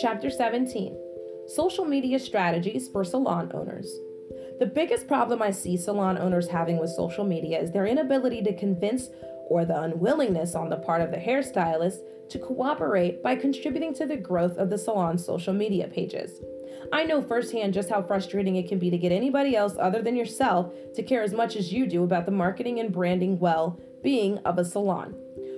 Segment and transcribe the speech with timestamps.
[0.00, 0.96] Chapter 17
[1.48, 3.90] Social Media Strategies for Salon Owners.
[4.60, 8.56] The biggest problem I see salon owners having with social media is their inability to
[8.56, 9.08] convince
[9.48, 11.96] or the unwillingness on the part of the hairstylist
[12.30, 16.30] to cooperate by contributing to the growth of the salon's social media pages.
[16.92, 20.14] I know firsthand just how frustrating it can be to get anybody else other than
[20.14, 24.38] yourself to care as much as you do about the marketing and branding well being
[24.38, 25.16] of a salon.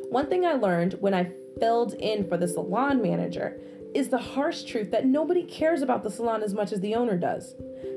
[0.09, 3.61] One thing I learned when I filled in for the salon manager
[3.95, 7.17] is the harsh truth that nobody cares about the salon as much as the owner
[7.17, 7.55] does,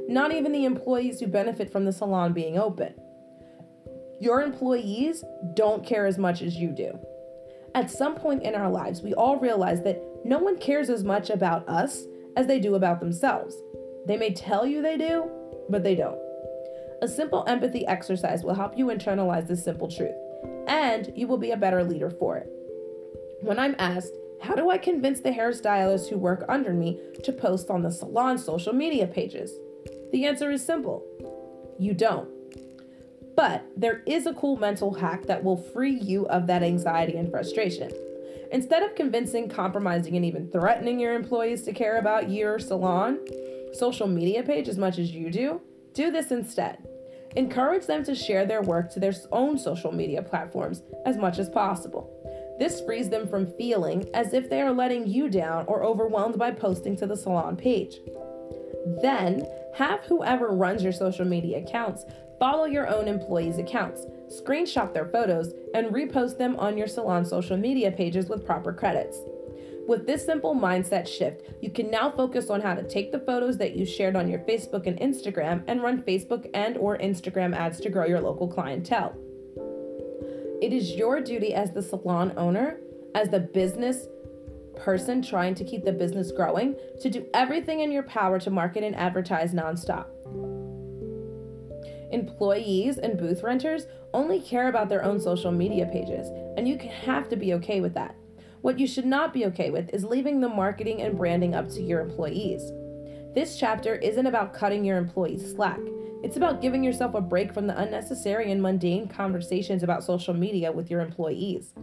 [0.08, 2.94] not even the employees who benefit from the salon being open.
[4.20, 5.24] Your employees
[5.56, 6.98] don't care as much as you do.
[7.76, 11.30] At some point in our lives, we all realize that no one cares as much
[11.30, 12.04] about us
[12.38, 13.56] as they do about themselves.
[14.08, 15.30] They may tell you they do,
[15.70, 16.20] but they don't.
[17.02, 20.16] A simple empathy exercise will help you internalize this simple truth,
[20.68, 22.48] and you will be a better leader for it.
[23.42, 27.70] When I'm asked, how do I convince the hairstylists who work under me to post
[27.70, 29.52] on the salon social media pages?
[30.12, 31.04] The answer is simple
[31.80, 32.30] you don't.
[33.36, 37.32] But there is a cool mental hack that will free you of that anxiety and
[37.32, 37.92] frustration.
[38.52, 43.20] Instead of convincing, compromising, and even threatening your employees to care about your salon
[43.74, 45.60] social media page as much as you do,
[45.94, 46.78] do this instead.
[47.36, 51.50] Encourage them to share their work to their own social media platforms as much as
[51.50, 52.23] possible.
[52.60, 56.52] This frees them from feeling as if they are letting you down or overwhelmed by
[56.52, 58.00] posting to the salon page.
[59.02, 62.06] Then, have whoever runs your social media accounts
[62.40, 67.56] follow your own employees' accounts, screenshot their photos, and repost them on your salon social
[67.56, 69.18] media pages with proper credits.
[69.88, 73.58] With this simple mindset shift, you can now focus on how to take the photos
[73.58, 77.80] that you shared on your Facebook and Instagram and run Facebook and or Instagram ads
[77.82, 79.16] to grow your local clientele.
[80.64, 82.78] It is your duty as the salon owner,
[83.16, 84.08] as the business
[84.78, 88.82] person trying to keep the business growing, to do everything in your power to market
[88.82, 90.06] and advertise nonstop.
[92.14, 97.28] Employees and booth renters only care about their own social media pages, and you have
[97.28, 98.16] to be okay with that.
[98.62, 101.82] What you should not be okay with is leaving the marketing and branding up to
[101.82, 102.72] your employees.
[103.36, 105.82] This chapter isn't about cutting your employees slack.
[106.24, 110.72] It's about giving yourself a break from the unnecessary and mundane conversations about social media
[110.72, 111.74] with your employees.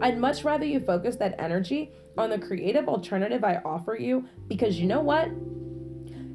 [0.00, 4.78] I'd much rather you focus that energy on the creative alternative I offer you because
[4.78, 5.28] you know what?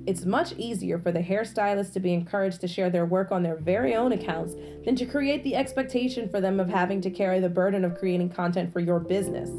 [0.05, 3.55] It's much easier for the hairstylist to be encouraged to share their work on their
[3.55, 7.49] very own accounts than to create the expectation for them of having to carry the
[7.49, 9.49] burden of creating content for your business.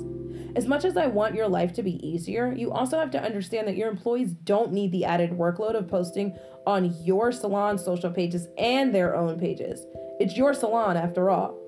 [0.56, 3.68] As much as I want your life to be easier, you also have to understand
[3.68, 6.34] that your employees don't need the added workload of posting
[6.66, 9.84] on your salon social pages and their own pages.
[10.18, 11.58] It's your salon after all.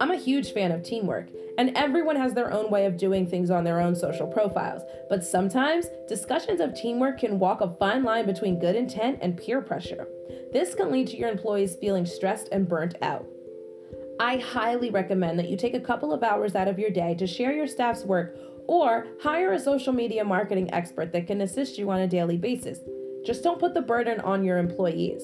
[0.00, 3.48] I'm a huge fan of teamwork, and everyone has their own way of doing things
[3.48, 4.82] on their own social profiles.
[5.08, 9.62] But sometimes, discussions of teamwork can walk a fine line between good intent and peer
[9.62, 10.08] pressure.
[10.52, 13.24] This can lead to your employees feeling stressed and burnt out.
[14.20, 17.26] I highly recommend that you take a couple of hours out of your day to
[17.26, 18.36] share your staff's work
[18.66, 22.78] or hire a social media marketing expert that can assist you on a daily basis.
[23.26, 25.22] Just don't put the burden on your employees.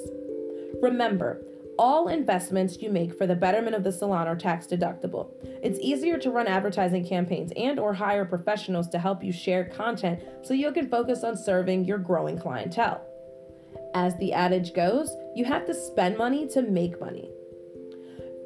[0.83, 1.41] Remember,
[1.79, 5.31] all investments you make for the betterment of the salon are tax deductible.
[5.63, 10.21] It's easier to run advertising campaigns and or hire professionals to help you share content
[10.43, 13.07] so you can focus on serving your growing clientele.
[13.95, 17.31] As the adage goes, you have to spend money to make money.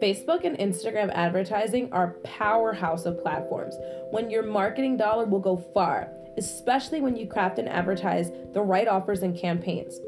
[0.03, 3.77] Facebook and Instagram advertising are powerhouse of platforms
[4.11, 8.89] when your marketing dollar will go far, especially when you craft and advertise the right
[8.89, 10.01] offers and campaigns.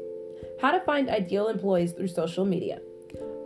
[0.59, 2.79] How to find ideal employees through social media.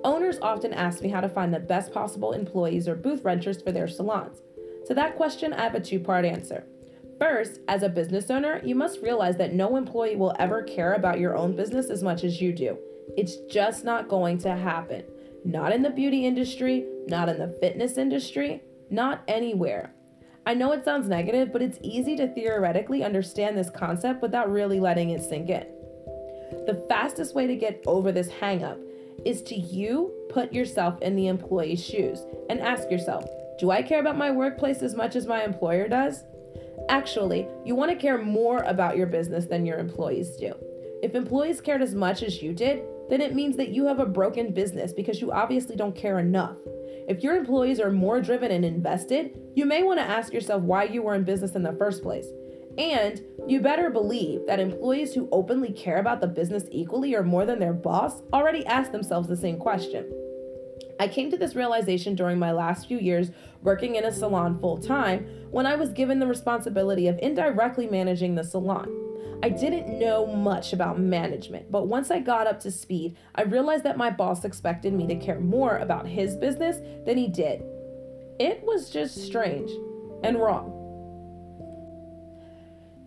[0.03, 3.71] Owners often ask me how to find the best possible employees or booth renters for
[3.71, 4.41] their salons.
[4.87, 6.65] To that question, I have a two part answer.
[7.19, 11.19] First, as a business owner, you must realize that no employee will ever care about
[11.19, 12.79] your own business as much as you do.
[13.15, 15.03] It's just not going to happen.
[15.43, 19.93] Not in the beauty industry, not in the fitness industry, not anywhere.
[20.45, 24.79] I know it sounds negative, but it's easy to theoretically understand this concept without really
[24.79, 25.65] letting it sink in.
[26.65, 28.79] The fastest way to get over this hangup
[29.25, 33.25] is to you put yourself in the employee's shoes and ask yourself,
[33.59, 36.23] do I care about my workplace as much as my employer does?
[36.89, 40.53] Actually, you want to care more about your business than your employees do.
[41.03, 44.05] If employees cared as much as you did, then it means that you have a
[44.05, 46.55] broken business because you obviously don't care enough.
[47.09, 50.85] If your employees are more driven and invested, you may want to ask yourself why
[50.85, 52.27] you were in business in the first place.
[52.77, 57.45] And you better believe that employees who openly care about the business equally or more
[57.45, 60.09] than their boss already ask themselves the same question.
[60.97, 63.31] I came to this realization during my last few years
[63.61, 68.35] working in a salon full time when I was given the responsibility of indirectly managing
[68.35, 69.00] the salon.
[69.43, 73.83] I didn't know much about management, but once I got up to speed, I realized
[73.85, 77.63] that my boss expected me to care more about his business than he did.
[78.39, 79.71] It was just strange
[80.23, 80.77] and wrong.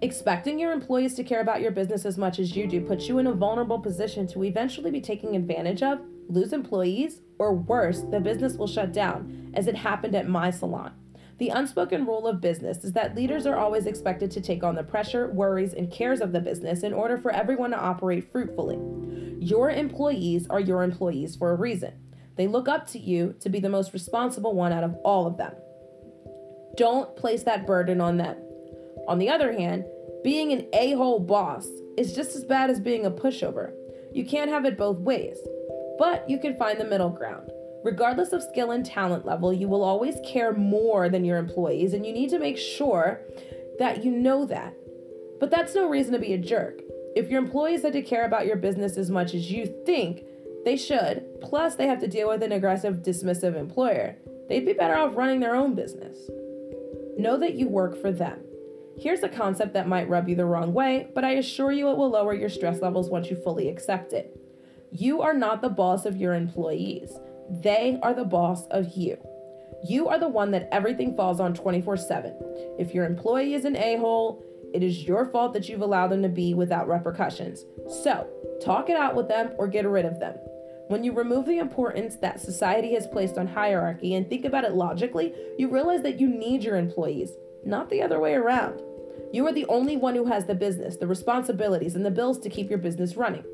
[0.02, 3.18] Expecting your employees to care about your business as much as you do puts you
[3.18, 8.18] in a vulnerable position to eventually be taken advantage of, lose employees, or worse, the
[8.18, 10.92] business will shut down, as it happened at my salon.
[11.38, 14.84] The unspoken rule of business is that leaders are always expected to take on the
[14.84, 18.78] pressure, worries, and cares of the business in order for everyone to operate fruitfully.
[19.40, 21.92] Your employees are your employees for a reason.
[22.36, 25.36] They look up to you to be the most responsible one out of all of
[25.36, 25.54] them.
[26.76, 28.36] Don't place that burden on them.
[29.08, 29.84] On the other hand,
[30.22, 33.72] being an a hole boss is just as bad as being a pushover.
[34.12, 35.36] You can't have it both ways,
[35.98, 37.50] but you can find the middle ground.
[37.84, 42.06] Regardless of skill and talent level, you will always care more than your employees, and
[42.06, 43.20] you need to make sure
[43.78, 44.74] that you know that.
[45.38, 46.80] But that's no reason to be a jerk.
[47.14, 50.24] If your employees had to care about your business as much as you think
[50.64, 54.16] they should, plus they have to deal with an aggressive, dismissive employer,
[54.48, 56.16] they'd be better off running their own business.
[57.18, 58.40] Know that you work for them.
[58.96, 61.98] Here's a concept that might rub you the wrong way, but I assure you it
[61.98, 64.40] will lower your stress levels once you fully accept it.
[64.90, 67.12] You are not the boss of your employees.
[67.50, 69.18] They are the boss of you.
[69.86, 72.34] You are the one that everything falls on 24 7.
[72.78, 74.42] If your employee is an a hole,
[74.72, 77.64] it is your fault that you've allowed them to be without repercussions.
[78.02, 78.26] So,
[78.62, 80.36] talk it out with them or get rid of them.
[80.88, 84.74] When you remove the importance that society has placed on hierarchy and think about it
[84.74, 87.32] logically, you realize that you need your employees,
[87.64, 88.82] not the other way around.
[89.32, 92.50] You are the only one who has the business, the responsibilities, and the bills to
[92.50, 93.44] keep your business running.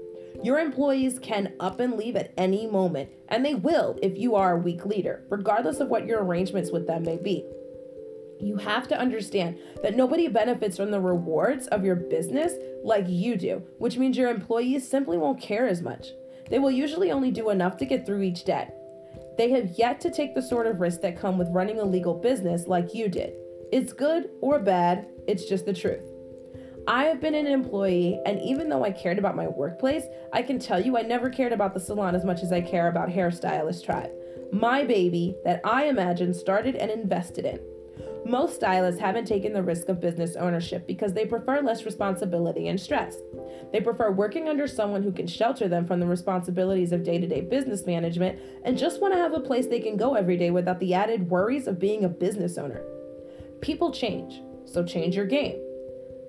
[0.42, 4.56] Your employees can up and leave at any moment, and they will if you are
[4.56, 7.44] a weak leader, regardless of what your arrangements with them may be.
[8.40, 13.37] You have to understand that nobody benefits from the rewards of your business like you
[13.37, 16.08] do, which means your employees simply won't care as much.
[16.48, 18.70] They will usually only do enough to get through each day.
[19.36, 22.14] They have yet to take the sort of risk that come with running a legal
[22.14, 23.34] business like you did.
[23.72, 26.02] It's good or bad, it's just the truth.
[26.87, 30.59] I have been an employee, and even though I cared about my workplace, I can
[30.59, 33.85] tell you I never cared about the salon as much as I care about Hairstylist
[33.85, 34.11] Tribe.
[34.53, 37.61] My baby that I imagine started and invested in.
[38.25, 42.79] Most stylists haven't taken the risk of business ownership because they prefer less responsibility and
[42.79, 43.17] stress.
[43.73, 47.27] They prefer working under someone who can shelter them from the responsibilities of day to
[47.27, 50.50] day business management and just want to have a place they can go every day
[50.50, 52.82] without the added worries of being a business owner.
[53.61, 55.61] People change, so change your game.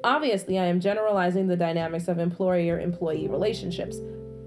[0.03, 3.97] Obviously, I am generalizing the dynamics of employer employee relationships,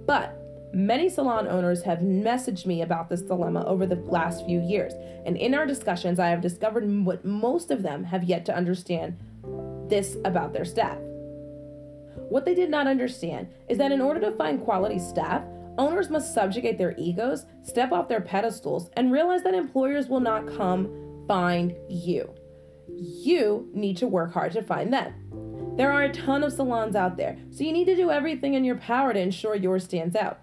[0.06, 0.36] but
[0.72, 4.92] many salon owners have messaged me about this dilemma over the last few years,
[5.24, 9.16] and in our discussions, I have discovered what most of them have yet to understand
[9.88, 10.98] this about their staff.
[12.28, 15.44] What they did not understand is that in order to find quality staff,
[15.78, 20.48] owners must subjugate their egos, step off their pedestals, and realize that employers will not
[20.56, 22.32] come find you.
[22.96, 25.14] You need to work hard to find them.
[25.76, 28.64] There are a ton of salons out there, so you need to do everything in
[28.64, 30.38] your power to ensure yours stands out.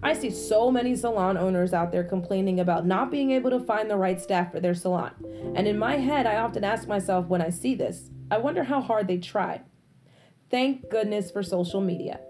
[0.00, 3.90] I see so many salon owners out there complaining about not being able to find
[3.90, 5.12] the right staff for their salon.
[5.56, 8.80] And in my head, I often ask myself when I see this, I wonder how
[8.80, 9.62] hard they tried.
[10.50, 12.20] Thank goodness for social media.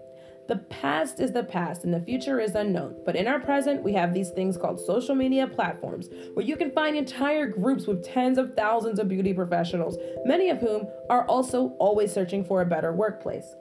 [0.47, 3.91] The past is the past and the future is unknown, but in our present, we
[3.93, 8.37] have these things called social media platforms where you can find entire groups with tens
[8.37, 12.93] of thousands of beauty professionals, many of whom are also always searching for a better
[12.93, 13.55] workplace.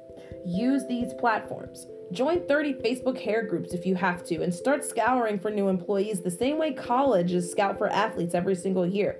[0.45, 1.88] Use these platforms.
[2.12, 6.21] Join 30 Facebook hair groups if you have to and start scouring for new employees
[6.21, 9.19] the same way colleges scout for athletes every single year.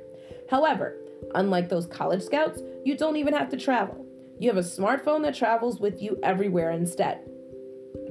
[0.49, 0.99] However,
[1.35, 4.07] unlike those college scouts, you don't even have to travel.
[4.39, 7.29] You have a smartphone that travels with you everywhere instead.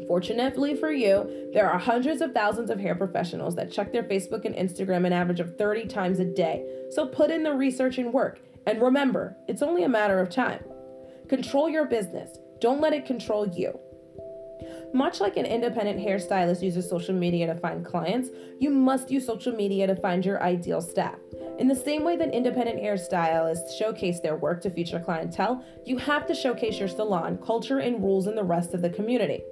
[0.08, 4.46] Fortunately for you, there are hundreds of thousands of hair professionals that check their Facebook
[4.46, 6.66] and Instagram an average of 30 times a day.
[6.92, 8.40] So put in the research and work.
[8.68, 10.64] And remember, it's only a matter of time.
[11.28, 13.80] Control your business, don't let it control you.
[14.94, 19.54] Much like an independent hairstylist uses social media to find clients, you must use social
[19.54, 21.18] media to find your ideal staff.
[21.60, 26.26] In the same way that independent hairstylists showcase their work to future clientele, you have
[26.28, 29.44] to showcase your salon, culture, and rules in the rest of the community.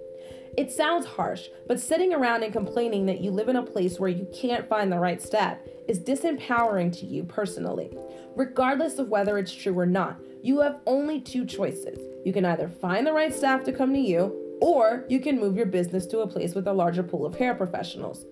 [0.56, 4.10] It sounds harsh, but sitting around and complaining that you live in a place where
[4.10, 5.58] you can't find the right staff
[5.88, 7.90] is disempowering to you personally.
[8.36, 11.98] Regardless of whether it's true or not, you have only two choices.
[12.24, 15.58] You can either find the right staff to come to you, or you can move
[15.58, 18.26] your business to a place with a larger pool of hair professionals.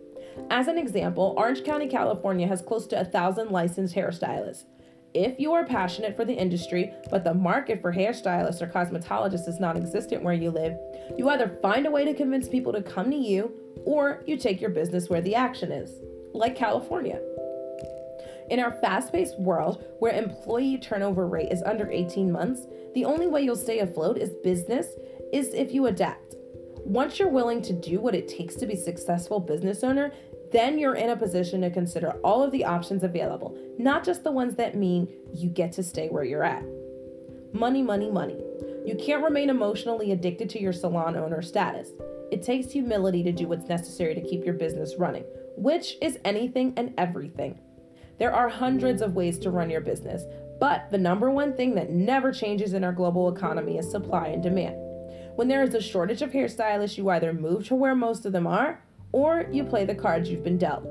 [0.50, 4.66] As an example, Orange County, California has close to a thousand licensed hairstylists.
[5.14, 9.60] If you are passionate for the industry, but the market for hairstylists or cosmetologists is
[9.60, 10.78] non existent where you live,
[11.18, 13.52] you either find a way to convince people to come to you
[13.84, 15.92] or you take your business where the action is,
[16.34, 17.20] like California.
[18.50, 23.28] In our fast paced world where employee turnover rate is under 18 months, the only
[23.28, 24.88] way you'll stay afloat as business
[25.34, 26.36] is if you adapt.
[26.84, 30.12] Once you're willing to do what it takes to be successful business owner,
[30.52, 34.32] then you're in a position to consider all of the options available, not just the
[34.32, 36.64] ones that mean you get to stay where you're at.
[37.54, 38.38] Money, money, money.
[38.86, 41.90] You can't remain emotionally addicted to your salon owner status.
[42.32, 45.26] It takes humility to do what's necessary to keep your business running,
[45.58, 47.60] which is anything and everything.
[48.20, 50.24] There are hundreds of ways to run your business,
[50.60, 54.44] but the number one thing that never changes in our global economy is supply and
[54.44, 54.76] demand.
[55.36, 58.46] When there is a shortage of hairstylists, you either move to where most of them
[58.46, 58.82] are
[59.12, 60.84] or you play the cards you've been dealt.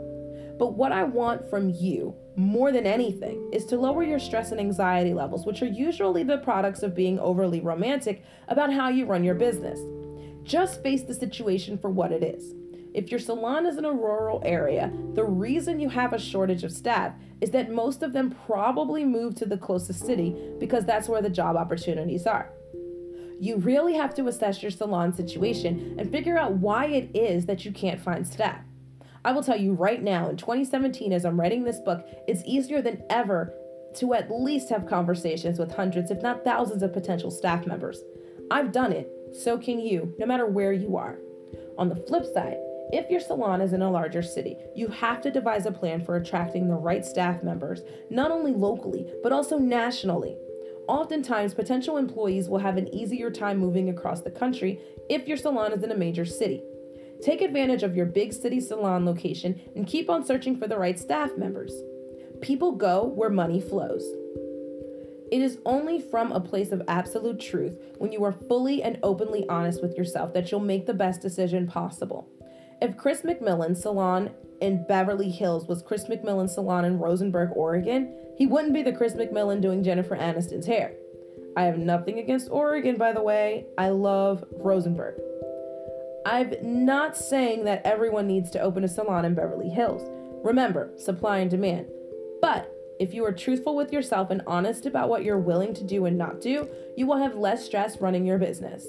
[0.58, 4.60] But what I want from you, more than anything, is to lower your stress and
[4.60, 9.24] anxiety levels, which are usually the products of being overly romantic about how you run
[9.24, 9.80] your business.
[10.42, 12.54] Just face the situation for what it is.
[12.92, 16.72] If your salon is in a rural area, the reason you have a shortage of
[16.72, 21.22] staff is that most of them probably moved to the closest city because that's where
[21.22, 22.50] the job opportunities are.
[23.40, 27.64] You really have to assess your salon situation and figure out why it is that
[27.64, 28.60] you can't find staff.
[29.24, 32.82] I will tell you right now, in 2017, as I'm writing this book, it's easier
[32.82, 33.54] than ever
[33.94, 38.02] to at least have conversations with hundreds, if not thousands, of potential staff members.
[38.50, 41.18] I've done it, so can you, no matter where you are.
[41.78, 42.58] On the flip side,
[42.92, 46.16] if your salon is in a larger city, you have to devise a plan for
[46.16, 47.80] attracting the right staff members,
[48.10, 50.36] not only locally, but also nationally.
[50.90, 55.72] Oftentimes, potential employees will have an easier time moving across the country if your salon
[55.72, 56.64] is in a major city.
[57.22, 60.98] Take advantage of your big city salon location and keep on searching for the right
[60.98, 61.72] staff members.
[62.40, 64.02] People go where money flows.
[65.30, 69.48] It is only from a place of absolute truth when you are fully and openly
[69.48, 72.28] honest with yourself that you'll make the best decision possible.
[72.82, 74.30] If Chris McMillan's salon
[74.60, 79.12] in Beverly Hills was Chris McMillan's salon in Roseburg, Oregon, he wouldn't be the Chris
[79.12, 80.94] McMillan doing Jennifer Aniston's hair.
[81.58, 83.66] I have nothing against Oregon, by the way.
[83.76, 85.20] I love Roseburg.
[86.24, 86.54] I'm
[86.86, 90.08] not saying that everyone needs to open a salon in Beverly Hills.
[90.42, 91.88] Remember, supply and demand.
[92.40, 96.06] But if you are truthful with yourself and honest about what you're willing to do
[96.06, 96.66] and not do,
[96.96, 98.86] you will have less stress running your business.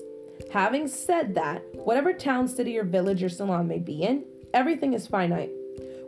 [0.51, 5.07] Having said that, whatever town, city, or village your salon may be in, everything is
[5.07, 5.51] finite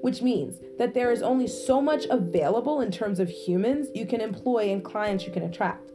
[0.03, 4.19] which means that there is only so much available in terms of humans you can
[4.19, 5.91] employ and clients you can attract.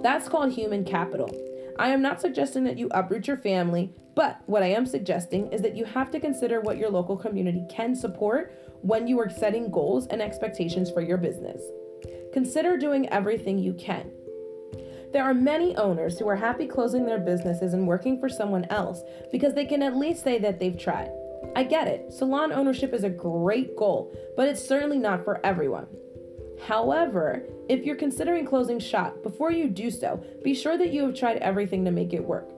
[0.00, 1.28] That's called human capital.
[1.76, 5.60] I am not suggesting that you uproot your family, but what I am suggesting is
[5.62, 9.72] that you have to consider what your local community can support when you are setting
[9.72, 11.60] goals and expectations for your business.
[12.32, 14.08] Consider doing everything you can.
[15.12, 19.02] There are many owners who are happy closing their businesses and working for someone else
[19.32, 21.10] because they can at least say that they've tried.
[21.54, 25.86] I get it, salon ownership is a great goal, but it's certainly not for everyone.
[26.66, 31.14] However, if you're considering closing shop, before you do so, be sure that you have
[31.14, 32.50] tried everything to make it work.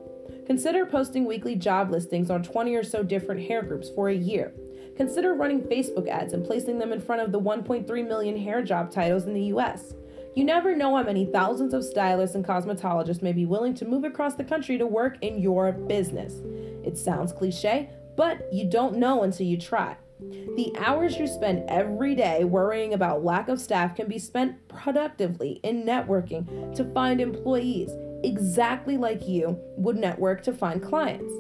[0.47, 4.53] Consider posting weekly job listings on 20 or so different hair groups for a year.
[4.97, 8.91] Consider running Facebook ads and placing them in front of the 1.3 million hair job
[8.91, 9.95] titles in the US.
[10.35, 14.05] You never know how many thousands of stylists and cosmetologists may be willing to move
[14.05, 16.41] across the country to work in your business.
[16.85, 19.97] It sounds cliche, but you don't know until you try.
[20.21, 25.61] The hours you spend every day worrying about lack of staff can be spent productively
[25.63, 27.91] in networking to find employees,
[28.23, 31.33] exactly like you would network to find clients.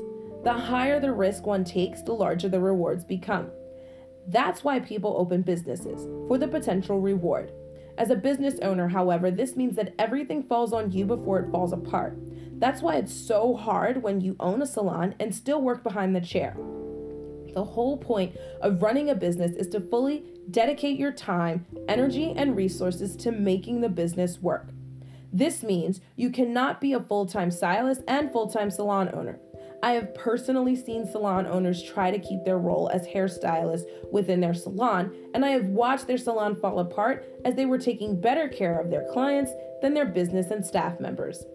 [0.45, 3.51] The higher the risk one takes, the larger the rewards become.
[4.27, 7.53] That's why people open businesses, for the potential reward.
[7.99, 11.75] As a business owner, however, this means that everything falls on you before it falls
[11.75, 12.17] apart.
[12.61, 16.21] That's why it's so hard when you own a salon and still work behind the
[16.21, 16.55] chair.
[17.55, 22.55] The whole point of running a business is to fully dedicate your time, energy, and
[22.55, 24.69] resources to making the business work.
[25.33, 29.39] This means you cannot be a full time stylist and full time salon owner.
[29.83, 34.53] I have personally seen salon owners try to keep their role as hairstylists within their
[34.53, 38.79] salon, and I have watched their salon fall apart as they were taking better care
[38.79, 41.47] of their clients than their business and staff members.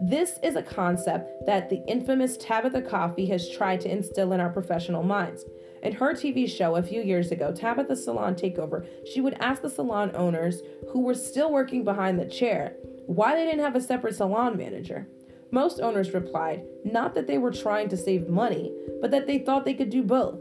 [0.00, 4.48] This is a concept that the infamous Tabatha Coffey has tried to instill in our
[4.48, 5.44] professional minds.
[5.82, 9.68] In her TV show a few years ago, Tabatha Salon Takeover, she would ask the
[9.68, 10.62] salon owners
[10.92, 12.76] who were still working behind the chair
[13.06, 15.08] why they didn't have a separate salon manager.
[15.50, 19.64] Most owners replied not that they were trying to save money, but that they thought
[19.64, 20.38] they could do both.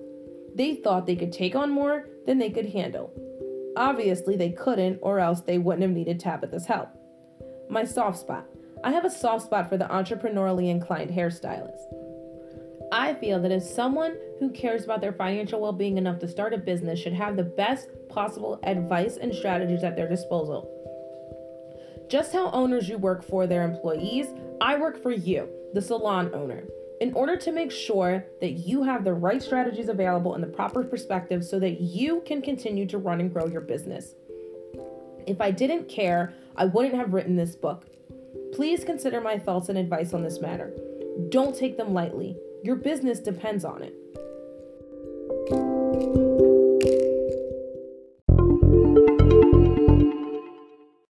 [0.53, 3.11] They thought they could take on more than they could handle.
[3.75, 6.89] Obviously, they couldn't, or else they wouldn't have needed Tabatha's help.
[7.69, 8.45] My soft spot.
[8.83, 11.81] I have a soft spot for the entrepreneurially inclined hairstylist.
[12.91, 16.53] I feel that if someone who cares about their financial well being enough to start
[16.53, 20.73] a business should have the best possible advice and strategies at their disposal.
[22.09, 24.27] Just how owners you work for their employees,
[24.61, 26.63] I work for you, the salon owner,
[27.01, 30.83] in order to make sure that you have the right strategies available and the proper
[30.83, 34.15] perspective so that you can continue to run and grow your business.
[35.27, 37.85] If I didn't care, I wouldn't have written this book.
[38.57, 40.73] Please consider my thoughts and advice on this matter.
[41.29, 42.35] Don't take them lightly.
[42.63, 43.93] Your business depends on it.